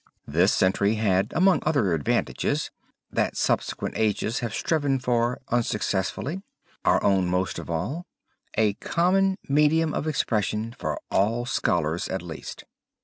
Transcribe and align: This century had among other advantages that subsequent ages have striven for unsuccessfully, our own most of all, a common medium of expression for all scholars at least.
This 0.25 0.51
century 0.51 0.95
had 0.95 1.31
among 1.35 1.59
other 1.61 1.93
advantages 1.93 2.71
that 3.11 3.37
subsequent 3.37 3.93
ages 3.95 4.39
have 4.39 4.51
striven 4.51 4.97
for 4.97 5.39
unsuccessfully, 5.49 6.41
our 6.83 7.03
own 7.03 7.27
most 7.27 7.59
of 7.59 7.69
all, 7.69 8.07
a 8.55 8.73
common 8.73 9.37
medium 9.47 9.93
of 9.93 10.07
expression 10.07 10.73
for 10.79 10.99
all 11.11 11.45
scholars 11.45 12.07
at 12.09 12.23
least. 12.23 12.63